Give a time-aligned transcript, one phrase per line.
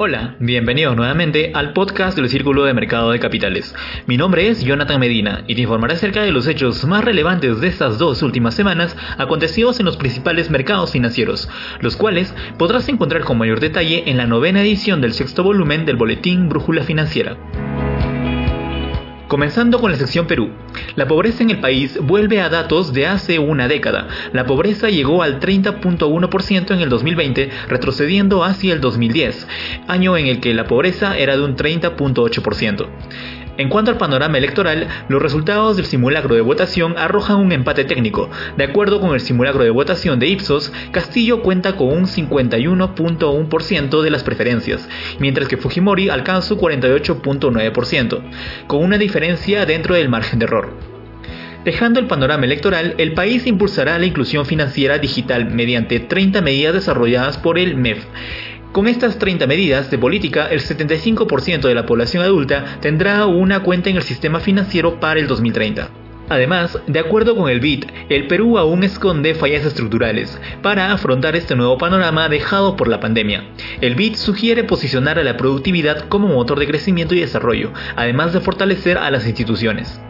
[0.00, 3.74] Hola, bienvenidos nuevamente al podcast del Círculo de Mercado de Capitales.
[4.06, 7.66] Mi nombre es Jonathan Medina y te informaré acerca de los hechos más relevantes de
[7.66, 11.48] estas dos últimas semanas acontecidos en los principales mercados financieros,
[11.80, 15.96] los cuales podrás encontrar con mayor detalle en la novena edición del sexto volumen del
[15.96, 17.36] Boletín Brújula Financiera.
[19.28, 20.48] Comenzando con la sección Perú.
[20.96, 24.08] La pobreza en el país vuelve a datos de hace una década.
[24.32, 29.46] La pobreza llegó al 30.1% en el 2020, retrocediendo hacia el 2010,
[29.86, 32.86] año en el que la pobreza era de un 30.8%.
[33.58, 38.30] En cuanto al panorama electoral, los resultados del simulacro de votación arrojan un empate técnico.
[38.56, 44.10] De acuerdo con el simulacro de votación de Ipsos, Castillo cuenta con un 51.1% de
[44.10, 48.20] las preferencias, mientras que Fujimori alcanza un 48.9%,
[48.68, 50.72] con una diferencia dentro del margen de error.
[51.64, 57.38] Dejando el panorama electoral, el país impulsará la inclusión financiera digital mediante 30 medidas desarrolladas
[57.38, 58.04] por el MEF
[58.72, 63.88] con estas 30 medidas de política, el 75% de la población adulta tendrá una cuenta
[63.88, 65.90] en el sistema financiero para el 2030.
[66.28, 71.56] Además, de acuerdo con el BID, el Perú aún esconde fallas estructurales para afrontar este
[71.56, 73.44] nuevo panorama dejado por la pandemia.
[73.80, 78.40] El BID sugiere posicionar a la productividad como motor de crecimiento y desarrollo, además de
[78.40, 80.00] fortalecer a las instituciones.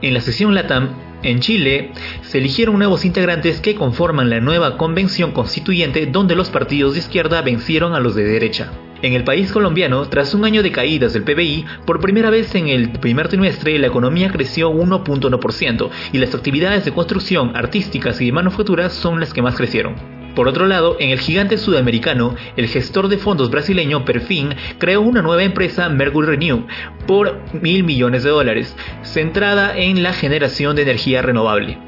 [0.00, 5.32] En la sesión LATAM, en Chile, se eligieron nuevos integrantes que conforman la nueva convención
[5.32, 8.70] constituyente donde los partidos de izquierda vencieron a los de derecha.
[9.02, 12.68] En el país colombiano, tras un año de caídas del PBI, por primera vez en
[12.68, 18.32] el primer trimestre la economía creció 1.1% y las actividades de construcción, artísticas y de
[18.32, 20.15] manufactura son las que más crecieron.
[20.36, 25.22] Por otro lado, en el gigante sudamericano, el gestor de fondos brasileño Perfin creó una
[25.22, 26.66] nueva empresa Mercury Renew
[27.06, 31.78] por mil millones de dólares, centrada en la generación de energía renovable.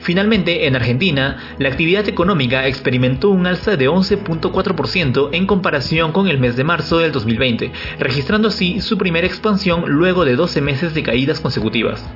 [0.00, 6.38] Finalmente, en Argentina, la actividad económica experimentó un alza de 11.4% en comparación con el
[6.38, 11.02] mes de marzo del 2020, registrando así su primera expansión luego de 12 meses de
[11.02, 12.08] caídas consecutivas.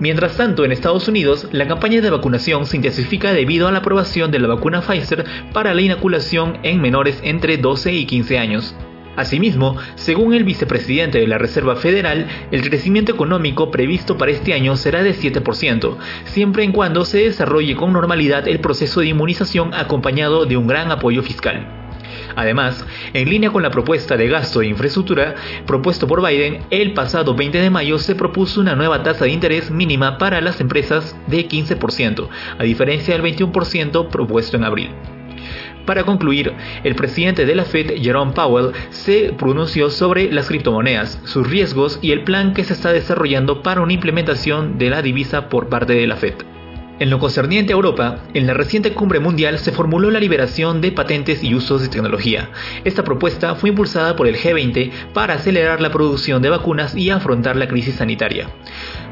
[0.00, 4.32] Mientras tanto, en Estados Unidos, la campaña de vacunación se intensifica debido a la aprobación
[4.32, 8.74] de la vacuna Pfizer para la inoculación en menores entre 12 y 15 años.
[9.16, 14.76] Asimismo, según el vicepresidente de la Reserva Federal, el crecimiento económico previsto para este año
[14.76, 20.46] será de 7%, siempre en cuando se desarrolle con normalidad el proceso de inmunización acompañado
[20.46, 21.83] de un gran apoyo fiscal.
[22.36, 25.34] Además, en línea con la propuesta de gasto de infraestructura
[25.66, 29.70] propuesto por Biden, el pasado 20 de mayo se propuso una nueva tasa de interés
[29.70, 34.90] mínima para las empresas de 15%, a diferencia del 21% propuesto en abril.
[35.86, 36.52] Para concluir,
[36.82, 42.12] el presidente de la Fed, Jerome Powell, se pronunció sobre las criptomonedas, sus riesgos y
[42.12, 46.06] el plan que se está desarrollando para una implementación de la divisa por parte de
[46.06, 46.34] la Fed.
[47.04, 50.90] En lo concerniente a Europa, en la reciente cumbre mundial se formuló la liberación de
[50.90, 52.48] patentes y usos de tecnología.
[52.82, 57.56] Esta propuesta fue impulsada por el G20 para acelerar la producción de vacunas y afrontar
[57.56, 58.48] la crisis sanitaria.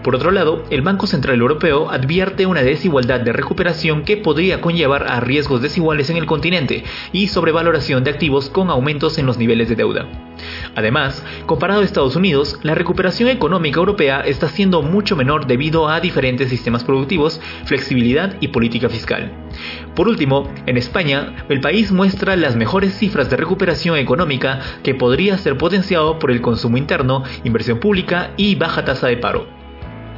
[0.03, 5.07] Por otro lado, el Banco Central Europeo advierte una desigualdad de recuperación que podría conllevar
[5.07, 9.69] a riesgos desiguales en el continente y sobrevaloración de activos con aumentos en los niveles
[9.69, 10.32] de deuda.
[10.75, 16.01] Además, comparado a Estados Unidos, la recuperación económica europea está siendo mucho menor debido a
[16.01, 19.33] diferentes sistemas productivos, flexibilidad y política fiscal.
[19.95, 25.37] Por último, en España, el país muestra las mejores cifras de recuperación económica que podría
[25.39, 29.62] ser potenciado por el consumo interno, inversión pública y baja tasa de paro.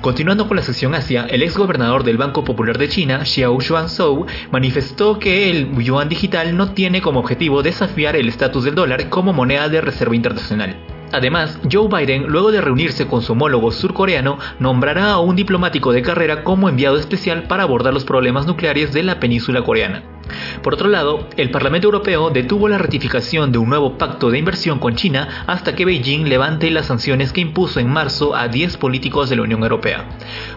[0.04, 4.26] Continuando con la sección Asia, el ex gobernador del Banco Popular de China, Xiao Zhou,
[4.50, 9.32] manifestó que el yuan digital no tiene como objetivo desafiar el estatus del dólar como
[9.32, 10.76] moneda de reserva internacional.
[11.10, 16.02] Además, Joe Biden, luego de reunirse con su homólogo surcoreano, nombrará a un diplomático de
[16.02, 20.13] carrera como enviado especial para abordar los problemas nucleares de la península coreana.
[20.62, 24.78] Por otro lado, el Parlamento Europeo detuvo la ratificación de un nuevo pacto de inversión
[24.78, 29.28] con China hasta que Beijing levante las sanciones que impuso en marzo a 10 políticos
[29.28, 30.08] de la Unión Europea.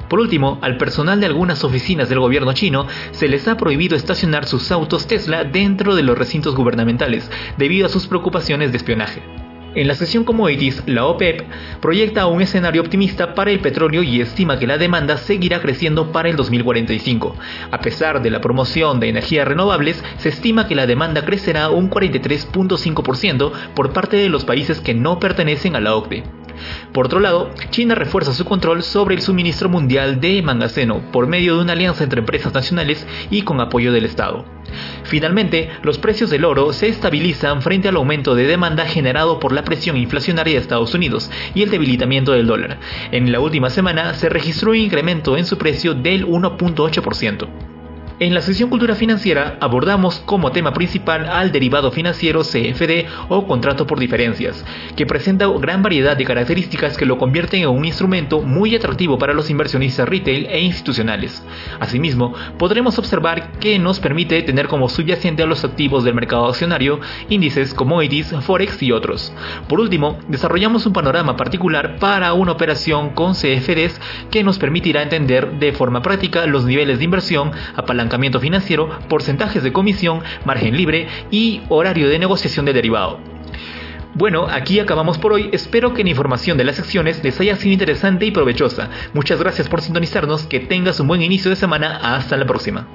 [0.08, 4.46] Por último, al personal de algunas oficinas del gobierno chino se les ha prohibido estacionar
[4.46, 9.37] sus autos Tesla dentro de los recintos gubernamentales debido a sus preocupaciones de espionaje.
[9.78, 11.44] En la sesión Commodities, la OPEP
[11.82, 16.30] proyecta un escenario optimista para el petróleo y estima que la demanda seguirá creciendo para
[16.30, 17.36] el 2045.
[17.70, 21.92] A pesar de la promoción de energías renovables, se estima que la demanda crecerá un
[21.92, 26.24] 43.5% por parte de los países que no pertenecen a la OCDE.
[26.92, 31.56] Por otro lado, China refuerza su control sobre el suministro mundial de mangaceno por medio
[31.56, 34.57] de una alianza entre empresas nacionales y con apoyo del Estado.
[35.08, 39.64] Finalmente, los precios del oro se estabilizan frente al aumento de demanda generado por la
[39.64, 42.78] presión inflacionaria de Estados Unidos y el debilitamiento del dólar.
[43.12, 47.77] En la última semana se registró un incremento en su precio del 1.8%.
[48.20, 53.86] En la sección Cultura Financiera abordamos como tema principal al derivado financiero CFD o contrato
[53.86, 54.66] por diferencias,
[54.96, 59.36] que presenta gran variedad de características que lo convierten en un instrumento muy atractivo para
[59.36, 61.46] los inversionistas retail e institucionales.
[61.80, 67.00] Asimismo, podremos observar que nos permite tener como subyacente a los activos del mercado accionario
[67.30, 69.32] índices, commodities, forex y otros.
[69.70, 75.60] Por último, desarrollamos un panorama particular para una operación con CFDs que nos permitirá entender
[75.60, 78.07] de forma práctica los niveles de inversión, apalancamiento
[78.40, 83.20] financiero, porcentajes de comisión, margen libre y horario de negociación de derivado.
[84.14, 85.50] Bueno, aquí acabamos por hoy.
[85.52, 88.90] Espero que la información de las secciones les haya sido interesante y provechosa.
[89.14, 90.48] Muchas gracias por sintonizarnos.
[90.48, 91.98] Que tengas un buen inicio de semana.
[92.02, 92.88] Hasta la próxima.